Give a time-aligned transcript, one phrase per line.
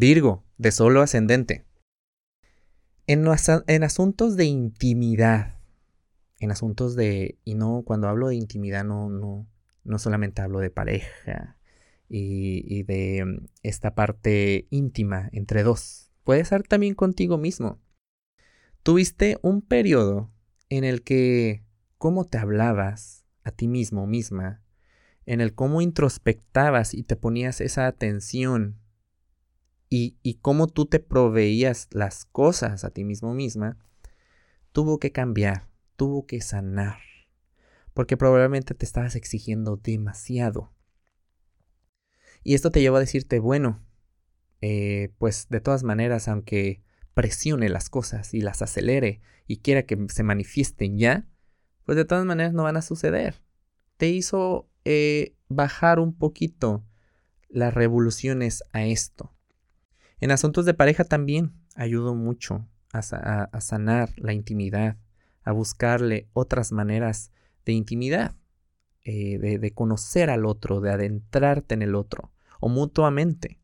[0.00, 1.66] Virgo, de solo ascendente.
[3.06, 3.26] En,
[3.66, 5.60] en, asuntos de intimidad,
[6.38, 9.46] en asuntos de, y no, cuando hablo de intimidad no, no,
[9.84, 11.58] no solamente hablo de pareja
[12.08, 17.78] y, y de mm, esta parte íntima entre dos, puede ser también contigo mismo.
[18.82, 20.30] Tuviste un periodo
[20.70, 21.62] en el que
[21.98, 24.62] cómo te hablabas a ti mismo misma,
[25.26, 28.79] en el cómo introspectabas y te ponías esa atención
[29.90, 33.76] y, cómo tú te proveías las cosas a ti mismo misma,
[34.70, 37.00] tuvo que cambiar, tuvo que sanar,
[37.92, 40.72] porque probablemente te estabas exigiendo demasiado.
[42.44, 43.84] Y esto te lleva a decirte, bueno,
[44.60, 50.06] eh, pues de todas maneras, aunque presione las cosas y las acelere y quiera que
[50.08, 51.28] se manifiesten ya,
[51.84, 53.42] pues de todas maneras no van a suceder.
[53.96, 56.86] Te hizo eh, bajar un poquito
[57.48, 59.34] las revoluciones a esto.
[60.20, 64.98] En asuntos de pareja también ayudó mucho a, sanar la intimidad,
[65.42, 67.32] a buscarle otras maneras
[67.64, 68.36] de intimidad,
[69.02, 73.58] eh, de, de conocer al otro, de adentrarte en el otro, o mutuamente.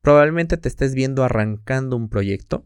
[0.00, 2.64] Probablemente te estés viendo arrancando un proyecto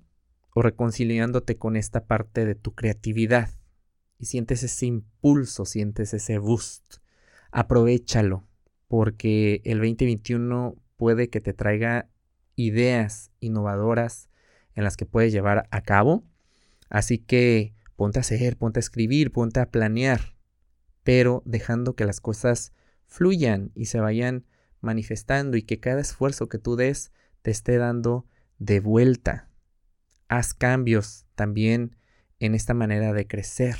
[0.54, 3.50] o reconciliándote con esta parte de tu creatividad
[4.18, 6.96] y sientes ese impulso, sientes ese boost.
[7.50, 8.46] Aprovechalo
[8.88, 12.08] porque el 2021 puede que te traiga
[12.56, 14.28] ideas innovadoras
[14.74, 16.24] en las que puedes llevar a cabo.
[16.88, 20.34] Así que ponte a hacer, ponte a escribir, ponte a planear,
[21.04, 22.72] pero dejando que las cosas
[23.06, 24.44] fluyan y se vayan
[24.80, 28.26] manifestando y que cada esfuerzo que tú des te esté dando
[28.58, 29.48] de vuelta.
[30.28, 31.96] Haz cambios también
[32.40, 33.76] en esta manera de crecer.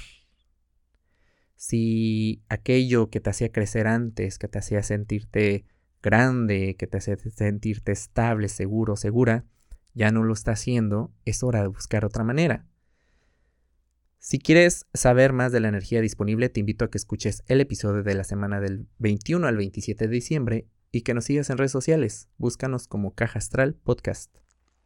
[1.57, 5.65] Si aquello que te hacía crecer antes, que te hacía sentirte
[6.07, 9.45] grande, que te hace sentirte estable, seguro, segura,
[9.93, 12.65] ya no lo está haciendo, es hora de buscar otra manera.
[14.21, 18.05] Si quieres saber más de la energía disponible, te invito a que escuches el episodio
[18.05, 21.73] de la semana del 21 al 27 de diciembre y que nos sigas en redes
[21.73, 22.29] sociales.
[22.39, 24.46] Búscanos como Caja Astral Podcast.